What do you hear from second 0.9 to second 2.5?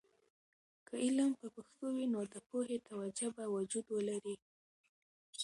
علم په پښتو وي، نو د